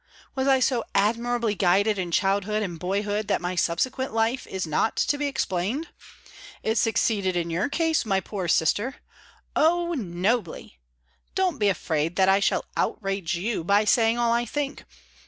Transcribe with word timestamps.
Was 0.33 0.47
I 0.47 0.59
so 0.59 0.83
admirably 0.95 1.53
guided 1.53 1.99
in 1.99 2.09
childhood 2.09 2.63
and 2.63 2.79
boyhood 2.79 3.27
that 3.27 3.39
my 3.39 3.53
subsequent 3.53 4.11
life 4.11 4.47
is 4.47 4.65
not 4.65 4.95
to 4.95 5.15
be 5.15 5.27
explained? 5.27 5.89
It 6.63 6.79
succeeded 6.79 7.35
in 7.35 7.51
your 7.51 7.69
case, 7.69 8.03
my 8.03 8.19
poor 8.19 8.47
sister. 8.47 8.95
Oh, 9.55 9.93
nobly! 9.95 10.79
Don't 11.35 11.59
be 11.59 11.69
afraid 11.69 12.15
that 12.15 12.29
I 12.29 12.39
shall 12.39 12.65
outrage 12.75 13.35
you 13.35 13.63
by 13.63 13.85
saying 13.85 14.17
all 14.17 14.31
I 14.33 14.43
think. 14.43 14.85